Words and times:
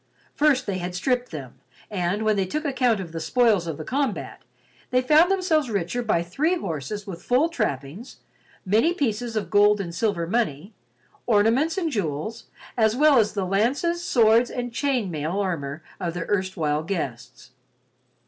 First 0.33 0.65
they 0.65 0.79
had 0.79 0.95
stripped 0.95 1.29
them 1.29 1.59
and, 1.91 2.23
when 2.23 2.35
they 2.35 2.47
took 2.47 2.65
account 2.65 2.99
of 2.99 3.11
the 3.11 3.19
spoils 3.19 3.67
of 3.67 3.77
the 3.77 3.83
combat, 3.85 4.41
they 4.89 4.99
found 5.03 5.29
themselves 5.29 5.69
richer 5.69 6.01
by 6.01 6.23
three 6.23 6.55
horses 6.55 7.05
with 7.05 7.21
full 7.21 7.49
trappings, 7.49 8.17
many 8.65 8.95
pieces 8.95 9.35
of 9.35 9.51
gold 9.51 9.79
and 9.79 9.93
silver 9.93 10.25
money, 10.25 10.73
ornaments 11.27 11.77
and 11.77 11.91
jewels, 11.91 12.45
as 12.75 12.95
well 12.95 13.19
as 13.19 13.33
the 13.33 13.45
lances, 13.45 14.03
swords 14.03 14.49
and 14.49 14.73
chain 14.73 15.11
mail 15.11 15.33
armor 15.39 15.83
of 15.99 16.15
their 16.15 16.25
erstwhile 16.29 16.81
guests. 16.81 17.51